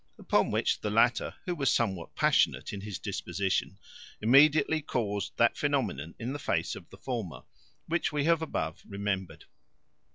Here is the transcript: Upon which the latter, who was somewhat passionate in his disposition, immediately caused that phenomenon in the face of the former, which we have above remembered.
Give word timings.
Upon 0.17 0.49
which 0.49 0.81
the 0.81 0.89
latter, 0.89 1.35
who 1.45 1.53
was 1.53 1.71
somewhat 1.71 2.15
passionate 2.15 2.73
in 2.73 2.81
his 2.81 2.97
disposition, 2.97 3.77
immediately 4.19 4.81
caused 4.81 5.37
that 5.37 5.55
phenomenon 5.55 6.15
in 6.17 6.33
the 6.33 6.39
face 6.39 6.73
of 6.75 6.89
the 6.89 6.97
former, 6.97 7.43
which 7.85 8.11
we 8.11 8.23
have 8.23 8.41
above 8.41 8.81
remembered. 8.87 9.45